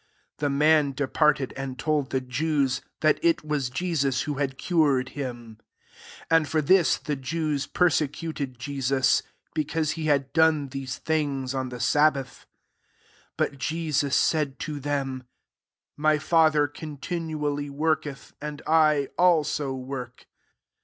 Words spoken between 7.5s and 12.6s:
persecuted Jesus, because he had done these things on the sabbath.